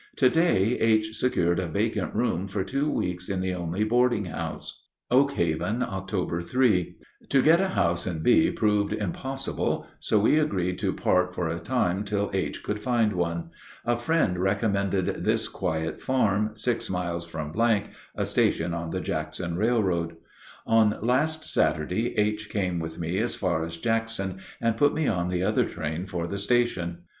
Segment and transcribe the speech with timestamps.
[0.15, 1.15] To day H.
[1.15, 4.81] secured a vacant room for two weeks in the only boarding house.
[5.11, 6.49] Oak Haven, Oct.
[6.49, 6.95] 3.
[7.29, 8.49] To get a house in V.
[8.49, 12.63] proved impossible, so we agreed to part for a time till H.
[12.63, 13.51] could find one.
[13.85, 20.15] A friend recommended this quiet farm, six miles from [a station on the Jackson Railroad].
[20.65, 22.49] On last Saturday H.
[22.49, 26.25] came with me as far as Jackson and put me on the other train for
[26.25, 27.03] the station.